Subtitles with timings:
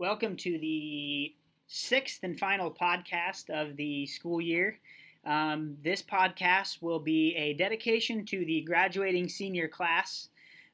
[0.00, 1.34] Welcome to the
[1.66, 4.78] sixth and final podcast of the school year.
[5.26, 10.28] Um, this podcast will be a dedication to the graduating senior class.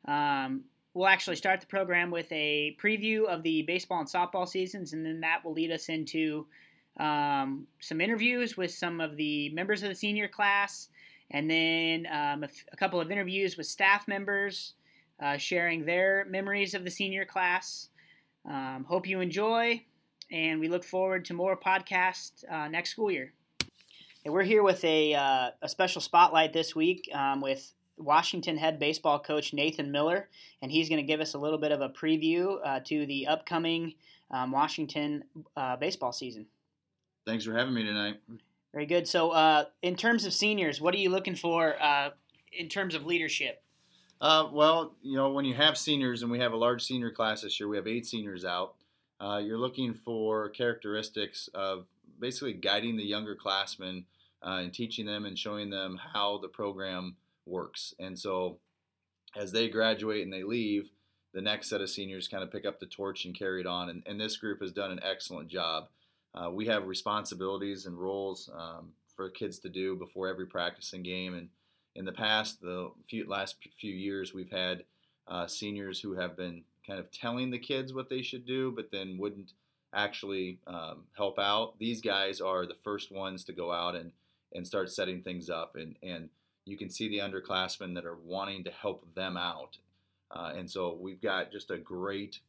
[0.07, 4.93] Um, we'll actually start the program with a preview of the baseball and softball seasons,
[4.93, 6.47] and then that will lead us into
[7.01, 10.89] um, some interviews with some of the members of the senior class,
[11.31, 14.75] and then um, a, f- a couple of interviews with staff members
[15.23, 17.89] uh, sharing their memories of the senior class.
[18.49, 19.83] Um, hope you enjoy,
[20.31, 23.33] and we look forward to more podcasts uh, next school year.
[24.25, 28.79] And we're here with a, uh, a special spotlight this week um, with Washington head
[28.79, 30.29] baseball coach Nathan Miller,
[30.63, 33.27] and he's going to give us a little bit of a preview uh, to the
[33.27, 33.95] upcoming
[34.31, 35.25] um, Washington
[35.57, 36.47] uh, baseball season.
[37.27, 38.21] Thanks for having me tonight.
[38.73, 39.07] Very good.
[39.07, 42.11] So, uh, in terms of seniors, what are you looking for uh,
[42.53, 43.63] in terms of leadership?
[44.21, 47.43] Uh, well, you know, when you have seniors, and we have a large senior class
[47.43, 48.75] this year, we have eight seniors out.
[49.21, 51.87] Uh, you're looking for characteristics of
[52.21, 54.05] basically guiding the younger classmen
[54.45, 57.95] uh, and teaching them and showing them how the program works.
[57.99, 58.59] And so,
[59.37, 60.91] as they graduate and they leave,
[61.33, 63.89] the next set of seniors kind of pick up the torch and carry it on.
[63.89, 65.89] And, and this group has done an excellent job.
[66.35, 71.05] Uh, we have responsibilities and roles um, for kids to do before every practice and
[71.05, 71.35] game.
[71.35, 71.49] And
[71.95, 74.85] in the past, the few, last few years, we've had
[75.29, 78.91] uh, seniors who have been kind of telling the kids what they should do, but
[78.91, 79.53] then wouldn't
[79.95, 81.79] actually um, help out.
[81.79, 84.13] These guys are the first ones to go out and,
[84.53, 85.77] and start setting things up.
[85.77, 86.29] And, and
[86.65, 89.79] you can see the underclassmen that are wanting to help them out.
[90.31, 92.41] Uh, and so we've got just a great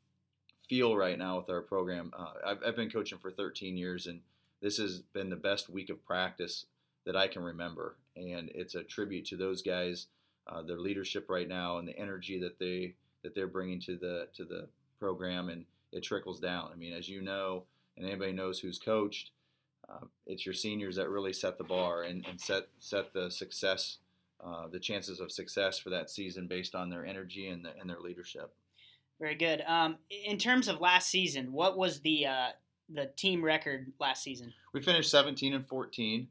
[0.67, 2.11] feel right now with our program.
[2.17, 4.21] Uh, I've, I've been coaching for 13 years, and
[4.61, 6.65] this has been the best week of practice
[7.05, 7.97] that I can remember.
[8.15, 10.07] And it's a tribute to those guys,
[10.47, 14.27] uh, their leadership right now, and the energy that they that they're bringing to the
[14.35, 14.67] to the
[14.99, 16.69] program, and it trickles down.
[16.71, 17.63] I mean, as you know,
[17.97, 19.31] and anybody knows who's coached,
[19.89, 23.97] uh, it's your seniors that really set the bar and, and set set the success,
[24.43, 27.89] uh, the chances of success for that season based on their energy and, the, and
[27.89, 28.53] their leadership.
[29.19, 29.63] Very good.
[29.65, 32.47] Um, in terms of last season, what was the uh,
[32.89, 34.53] the team record last season?
[34.73, 36.27] We finished 17 and 14.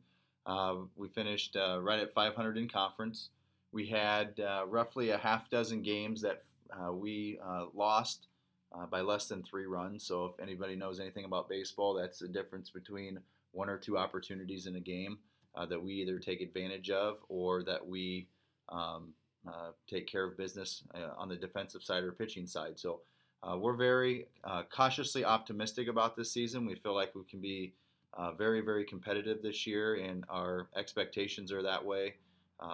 [0.46, 3.30] Uh, we finished uh, right at 500 in conference.
[3.72, 8.28] We had uh, roughly a half dozen games that uh, we uh, lost
[8.90, 10.04] by less than three runs.
[10.04, 13.20] So if anybody knows anything about baseball, that's the difference between
[13.52, 15.18] one or two opportunities in a game
[15.68, 18.26] that we either take advantage of or that we
[18.68, 19.14] um,
[19.46, 22.78] uh, take care of business uh, on the defensive side or pitching side.
[22.78, 23.00] So
[23.42, 24.26] uh, we're very
[24.70, 26.64] cautiously optimistic about this season.
[26.64, 27.74] We feel like we can be
[28.36, 32.14] very, very competitive this year, and our expectations are that way.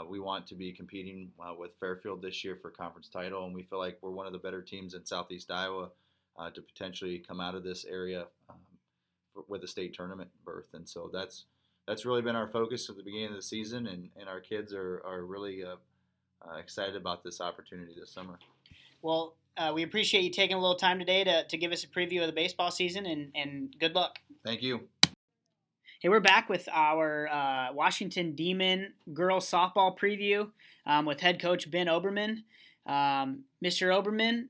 [0.08, 3.78] we want to be competing with Fairfield this year for conference title, and we feel
[3.78, 5.90] like we're one of the better teams in Southeast Iowa
[6.54, 8.56] to potentially come out of this area um,
[9.48, 10.68] with a state tournament berth.
[10.72, 11.44] And so that's
[11.86, 14.72] that's really been our focus at the beginning of the season, and, and our kids
[14.72, 15.76] are, are really uh,
[16.46, 18.38] uh, excited about this opportunity this summer.
[19.02, 21.88] Well, uh, we appreciate you taking a little time today to, to give us a
[21.88, 24.20] preview of the baseball season, and, and good luck.
[24.44, 24.88] Thank you.
[26.00, 30.48] Hey, we're back with our uh, Washington Demon girls softball preview
[30.86, 32.44] um, with head coach Ben Oberman.
[32.86, 33.92] Um, Mr.
[33.94, 34.46] Oberman,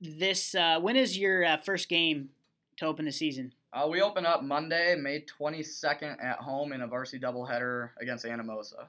[0.00, 2.30] this uh, when is your uh, first game
[2.78, 3.52] to open the season?
[3.70, 8.86] Uh, we open up Monday, May 22nd at home in a varsity doubleheader against Anamosa.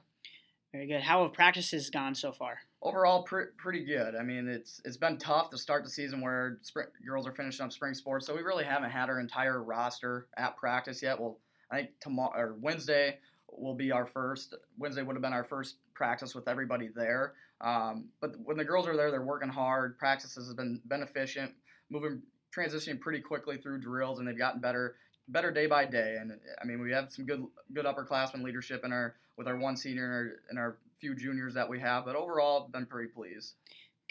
[0.72, 1.02] Very good.
[1.02, 2.60] How have practices gone so far?
[2.80, 4.16] Overall, pre- pretty good.
[4.16, 7.66] I mean, it's it's been tough to start the season where spring, girls are finishing
[7.66, 11.20] up spring sports, so we really haven't had our entire roster at practice yet.
[11.20, 11.40] Well,
[11.74, 13.18] I think tomorrow or Wednesday
[13.50, 14.54] will be our first.
[14.78, 17.34] Wednesday would have been our first practice with everybody there.
[17.60, 19.98] Um, but when the girls are there, they're working hard.
[19.98, 21.52] Practices have been efficient,
[21.90, 22.22] moving
[22.56, 24.96] transitioning pretty quickly through drills, and they've gotten better
[25.28, 26.16] better day by day.
[26.20, 26.32] And
[26.62, 30.04] I mean, we have some good good upperclassmen leadership in our with our one senior
[30.04, 32.04] and our, and our few juniors that we have.
[32.04, 33.54] But overall, I've been pretty pleased.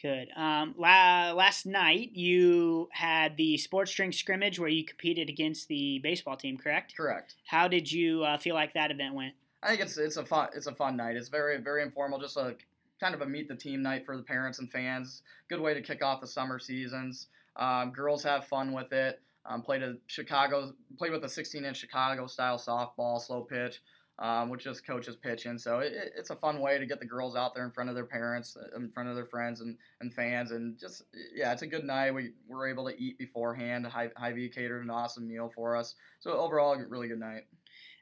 [0.01, 0.27] Good.
[0.35, 5.99] Um, la- last night you had the sports drink scrimmage where you competed against the
[5.99, 6.93] baseball team, correct?
[6.95, 7.35] Correct.
[7.45, 9.33] How did you uh, feel like that event went?
[9.61, 11.15] I think it's it's a fun it's a fun night.
[11.15, 12.55] It's very very informal, just a
[12.99, 15.21] kind of a meet the team night for the parents and fans.
[15.49, 17.27] Good way to kick off the summer seasons.
[17.55, 19.21] Um, girls have fun with it.
[19.45, 23.81] Um, played a Chicago, played with a 16-inch Chicago style softball, slow pitch,
[24.19, 25.57] um, which just coaches pitching.
[25.57, 27.95] So it, it's a fun way to get the girls out there in front of
[27.95, 31.03] their parents, uh, in front of their friends and, and fans, and just
[31.35, 32.13] yeah, it's a good night.
[32.13, 33.87] We were able to eat beforehand.
[33.87, 35.95] Hy-Vee catered an awesome meal for us.
[36.19, 37.43] So overall, really good night.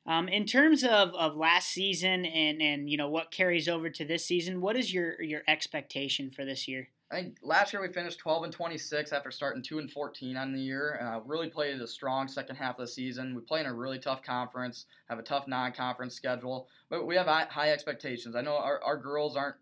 [0.05, 4.03] Um, in terms of, of last season and, and you know what carries over to
[4.03, 6.89] this season, what is your your expectation for this year?
[7.11, 10.53] I think last year we finished 12 and 26 after starting 2 and 14 on
[10.53, 10.97] the year.
[11.01, 13.35] Uh, really played a strong second half of the season.
[13.35, 17.27] We play in a really tough conference, have a tough non-conference schedule, but we have
[17.27, 18.35] high expectations.
[18.35, 19.57] I know our, our girls aren't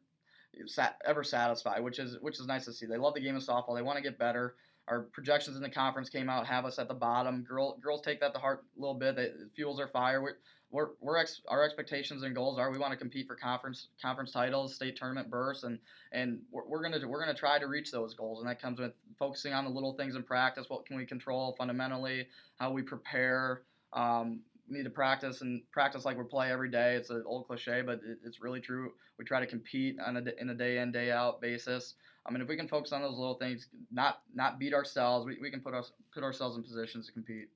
[1.06, 2.86] ever satisfied, which is which is nice to see.
[2.86, 3.76] They love the game of softball.
[3.76, 4.56] They want to get better.
[4.88, 7.44] Our projections in the conference came out, have us at the bottom.
[7.44, 9.18] Girl, girls take that to heart a little bit.
[9.18, 10.22] It fuels their fire.
[10.22, 10.38] We're,
[10.72, 14.32] we're, we're ex, our expectations and goals are we want to compete for conference conference
[14.32, 15.80] titles, state tournament berths, and
[16.12, 18.94] and we're, we're gonna we're gonna try to reach those goals, and that comes with
[19.18, 20.66] focusing on the little things in practice.
[20.70, 22.28] What can we control fundamentally?
[22.58, 23.64] How we prepare.
[23.94, 26.96] Um, we need to practice and practice like we play every day.
[26.96, 28.92] It's an old cliche, but it, it's really true.
[29.18, 31.96] We try to compete on a in a day in day out basis.
[32.28, 35.40] I mean, if we can focus on those little things, not not beat ourselves, we,
[35.42, 37.50] we can put us put ourselves in positions to compete.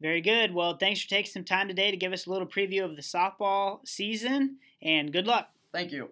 [0.00, 0.54] Very good.
[0.54, 3.02] Well, thanks for taking some time today to give us a little preview of the
[3.02, 5.48] softball season, and good luck.
[5.72, 6.10] Thank you.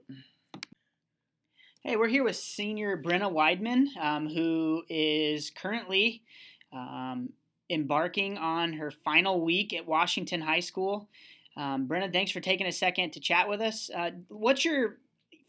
[1.85, 6.25] Hey, we're here with senior Brenna Weidman, um, who is currently
[6.73, 7.33] um,
[7.71, 11.09] embarking on her final week at Washington High School.
[11.57, 13.89] Um, Brenna, thanks for taking a second to chat with us.
[13.97, 14.97] Uh, what's your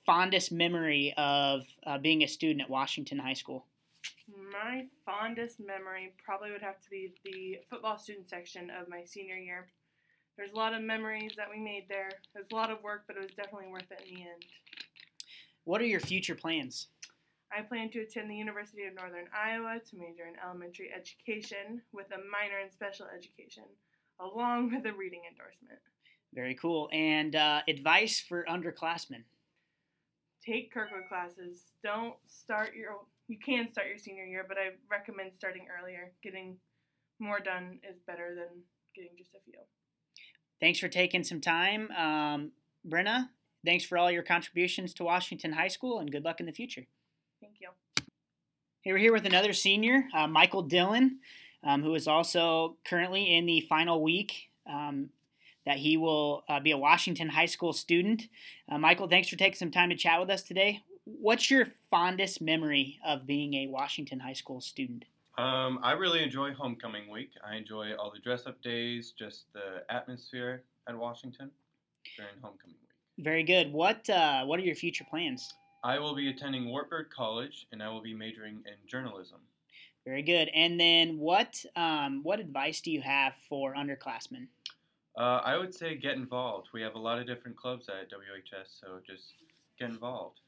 [0.06, 3.66] fondest memory of uh, being a student at Washington High School?
[4.51, 9.35] My fondest memory probably would have to be the football student section of my senior
[9.35, 9.67] year.
[10.38, 12.09] There's a lot of memories that we made there.
[12.09, 14.45] It was a lot of work, but it was definitely worth it in the end.
[15.63, 16.88] What are your future plans?
[17.51, 22.07] I plan to attend the University of Northern Iowa to major in elementary education with
[22.11, 23.63] a minor in special education,
[24.19, 25.79] along with a reading endorsement.
[26.33, 26.89] Very cool.
[26.91, 29.23] And uh, advice for underclassmen?
[30.45, 31.63] Take Kirkwood classes.
[31.83, 36.12] Don't start your you can start your senior year, but I recommend starting earlier.
[36.24, 36.57] Getting
[37.19, 38.62] more done is better than
[38.95, 39.59] getting just a few.
[40.59, 42.51] Thanks for taking some time, um,
[42.88, 43.29] Brenna.
[43.65, 46.85] Thanks for all your contributions to Washington High School, and good luck in the future.
[47.41, 47.69] Thank you.
[48.81, 51.19] Hey, we're here with another senior, uh, Michael Dillon,
[51.63, 55.09] um, who is also currently in the final week um,
[55.65, 58.29] that he will uh, be a Washington High School student.
[58.71, 60.81] Uh, Michael, thanks for taking some time to chat with us today
[61.19, 65.06] what's your fondest memory of being a Washington High School student?
[65.38, 67.31] Um, I really enjoy homecoming week.
[67.48, 71.51] I enjoy all the dress up days, just the atmosphere at Washington
[72.15, 73.24] during homecoming week.
[73.24, 73.71] Very good.
[73.71, 75.54] What uh, What are your future plans?
[75.83, 79.38] I will be attending Wartburg College, and I will be majoring in journalism.
[80.06, 80.50] Very good.
[80.56, 84.48] And then, what um, what advice do you have for underclassmen?
[85.15, 86.69] Uh, I would say get involved.
[86.74, 89.33] We have a lot of different clubs at WHS, so just
[89.80, 90.39] get involved.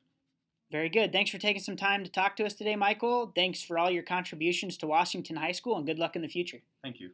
[0.71, 1.11] Very good.
[1.11, 3.31] Thanks for taking some time to talk to us today, Michael.
[3.33, 6.61] Thanks for all your contributions to Washington High School, and good luck in the future.
[6.83, 7.09] Thank you.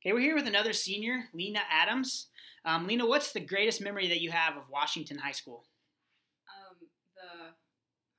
[0.00, 2.28] Okay, we're here with another senior, Lena Adams.
[2.64, 5.68] Um, Lena, what's the greatest memory that you have of Washington High School?
[6.48, 7.52] Um, the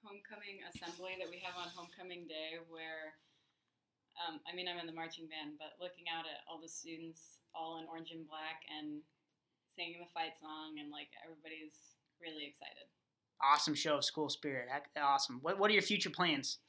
[0.06, 3.18] homecoming assembly that we have on homecoming day, where
[4.22, 7.42] um, I mean, I'm in the marching band, but looking out at all the students
[7.58, 9.02] all in orange and black and
[9.74, 12.86] singing the fight song, and like everybody's really excited
[13.42, 14.68] awesome show, of School Spirit.
[15.02, 15.40] Awesome.
[15.42, 16.60] What What are your future plans?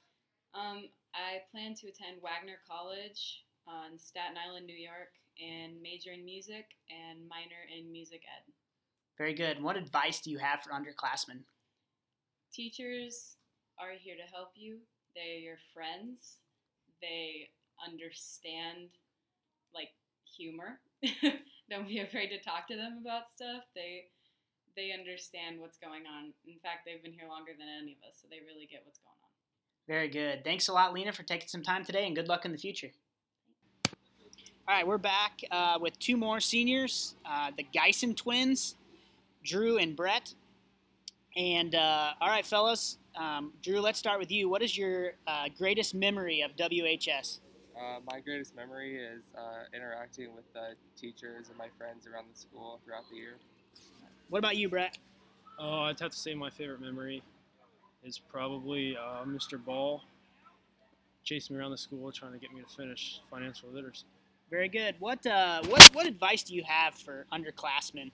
[0.55, 6.25] Um, I plan to attend Wagner College on Staten Island, New York, and major in
[6.25, 8.53] music and minor in music ed.
[9.19, 9.63] Very good.
[9.63, 11.45] What advice do you have for underclassmen?
[12.53, 13.37] Teachers
[13.79, 14.79] are here to help you.
[15.15, 16.39] They're your friends.
[17.01, 17.49] They
[17.85, 18.89] understand
[19.75, 19.91] like
[20.37, 20.81] humor.
[21.71, 23.65] Don't be afraid to talk to them about stuff.
[23.75, 24.05] They
[24.77, 26.33] they understand what's going on.
[26.47, 28.99] In fact, they've been here longer than any of us, so they really get what's
[28.99, 29.31] going on.
[29.89, 30.45] Very good.
[30.45, 32.91] Thanks a lot, Lena, for taking some time today, and good luck in the future.
[34.69, 38.75] All right, we're back uh, with two more seniors, uh, the Geisen twins,
[39.45, 40.35] Drew and Brett.
[41.37, 44.49] And uh, all right, fellas, um, Drew, let's start with you.
[44.49, 47.39] What is your uh, greatest memory of WHS?
[47.77, 52.39] Uh, my greatest memory is uh, interacting with the teachers and my friends around the
[52.39, 53.37] school throughout the year.
[54.29, 54.99] What about you, Brett?
[55.59, 57.23] Oh, I'd have to say my favorite memory
[58.05, 59.63] is probably uh, Mr.
[59.63, 60.03] Ball
[61.25, 64.05] chasing me around the school trying to get me to finish financial literacy.
[64.51, 64.95] Very good.
[65.01, 68.13] What uh, what what advice do you have for underclassmen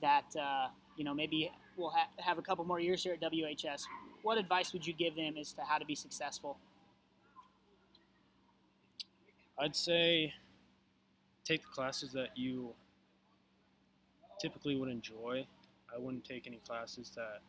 [0.00, 3.84] that uh, you know maybe will ha- have a couple more years here at WHS?
[4.22, 6.58] What advice would you give them as to how to be successful?
[9.56, 10.34] I'd say
[11.44, 12.74] take the classes that you
[14.40, 15.46] typically would enjoy.
[15.94, 17.40] I wouldn't take any classes that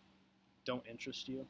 [0.66, 1.46] don't interest you.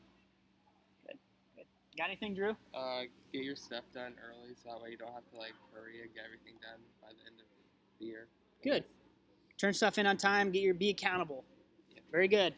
[1.05, 1.17] Good.
[1.55, 1.65] Good.
[1.98, 2.55] Got anything, Drew?
[2.74, 3.01] Uh,
[3.34, 6.13] get your stuff done early, so that way you don't have to like hurry and
[6.13, 7.46] get everything done by the end of
[8.00, 8.27] the year.
[8.63, 8.84] Good.
[9.58, 10.51] Turn stuff in on time.
[10.51, 11.43] Get your be accountable.
[12.12, 12.53] Very good.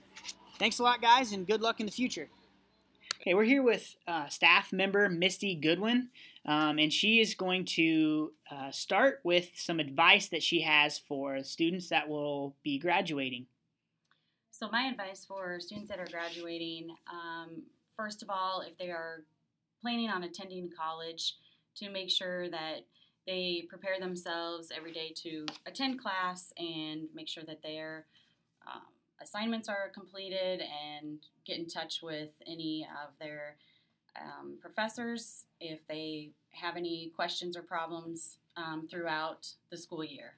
[0.59, 2.29] Thanks a lot, guys, and good luck in the future.
[3.21, 6.09] Okay, we're here with uh, staff member Misty Goodwin,
[6.45, 11.43] um, and she is going to uh, start with some advice that she has for
[11.43, 13.45] students that will be graduating.
[14.51, 17.63] So, my advice for students that are graduating um,
[17.95, 19.23] first of all, if they are
[19.81, 21.35] planning on attending college,
[21.75, 22.85] to make sure that
[23.25, 28.05] they prepare themselves every day to attend class and make sure that their
[28.67, 28.81] um,
[29.21, 33.55] assignments are completed and get in touch with any of their
[34.19, 40.33] um, professors if they have any questions or problems um, throughout the school year.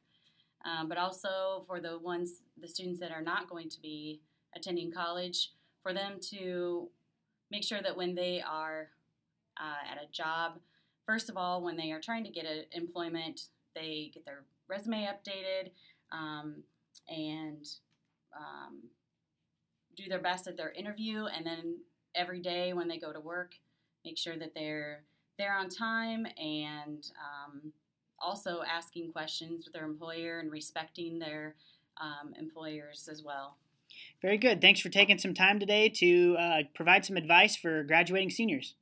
[0.65, 4.21] Um, but also for the ones, the students that are not going to be
[4.55, 5.51] attending college,
[5.81, 6.87] for them to
[7.51, 8.87] make sure that when they are
[9.57, 10.59] uh, at a job,
[11.05, 15.07] first of all, when they are trying to get a, employment, they get their resume
[15.07, 15.71] updated
[16.11, 16.63] um,
[17.09, 17.67] and
[18.35, 18.83] um,
[19.95, 21.77] do their best at their interview, and then
[22.15, 23.55] every day when they go to work,
[24.05, 25.03] make sure that they're
[25.37, 27.73] there on time and um,
[28.19, 31.55] also asking questions with their employer and respecting their
[31.99, 33.57] um, employers as well.
[34.21, 34.61] Very good.
[34.61, 38.75] Thanks for taking some time today to uh, provide some advice for graduating seniors.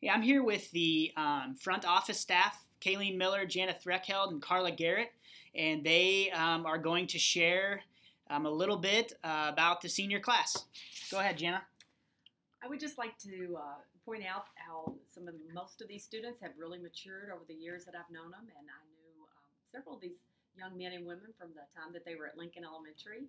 [0.00, 4.70] Yeah, I'm here with the um, front office staff, Kayleen Miller, Janet Threlkeld, and Carla
[4.70, 5.10] Garrett,
[5.54, 7.80] and they um, are going to share
[8.30, 10.64] um, a little bit uh, about the senior class.
[11.10, 11.62] Go ahead, Jenna.
[12.62, 16.04] I would just like to uh, point out how some of the, most of these
[16.04, 19.46] students have really matured over the years that I've known them, and I knew um,
[19.70, 20.24] several of these
[20.56, 23.28] young men and women from the time that they were at Lincoln Elementary.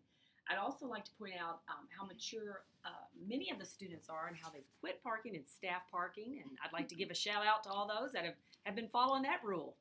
[0.50, 4.27] I'd also like to point out um, how mature uh, many of the students are
[4.27, 6.39] and how they've quit parking and staff parking.
[6.42, 8.88] And I'd like to give a shout out to all those that have, have been
[8.88, 9.75] following that rule.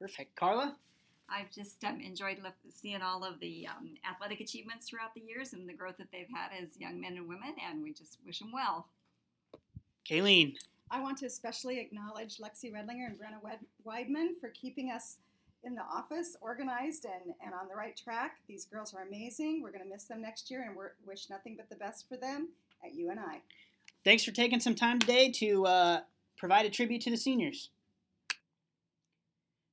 [0.00, 0.34] Perfect.
[0.34, 0.76] Carla?
[1.30, 2.38] I've just um, enjoyed
[2.70, 6.28] seeing all of the um, athletic achievements throughout the years and the growth that they've
[6.34, 8.86] had as young men and women, and we just wish them well.
[10.08, 10.56] Kayleen.
[10.90, 15.16] I want to especially acknowledge Lexi Redlinger and Brenna Weidman for keeping us
[15.64, 18.38] in the office, organized and, and on the right track.
[18.46, 19.60] These girls are amazing.
[19.62, 22.16] We're going to miss them next year and we wish nothing but the best for
[22.16, 22.48] them
[22.84, 23.42] at UNI.
[24.04, 26.00] Thanks for taking some time today to uh,
[26.38, 27.70] provide a tribute to the seniors.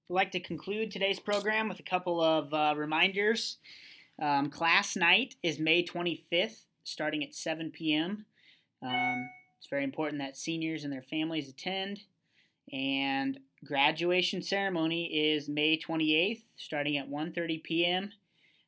[0.08, 3.58] I'd like to conclude today's program with a couple of uh, reminders.
[4.22, 8.26] Um, class night is May 25th, starting at 7 p.m.
[8.84, 12.02] Um, it's very important that seniors and their families attend.
[12.72, 18.12] And graduation ceremony is May 28th, starting at 1:30 p.m.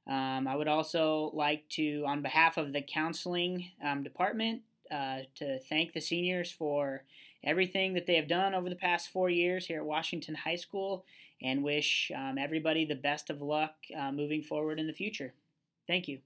[0.08, 5.60] Um, I would also like to, on behalf of the counseling um, department, uh, to
[5.60, 7.04] thank the seniors for
[7.44, 11.06] everything that they have done over the past four years here at Washington High School,
[11.42, 15.34] and wish um, everybody the best of luck uh, moving forward in the future.
[15.88, 16.20] Thank you.